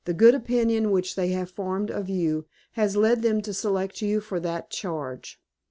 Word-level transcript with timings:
The 0.05 0.15
good 0.15 0.33
opinion 0.33 0.89
which 0.89 1.13
they 1.15 1.27
have 1.27 1.51
formed 1.51 1.91
of 1.91 2.09
you, 2.09 2.45
has 2.71 2.95
led 2.95 3.21
them 3.21 3.39
to 3.43 3.53
select 3.53 4.01
you 4.01 4.19
for 4.19 4.39
that 4.39 4.71
charge. 4.71 5.39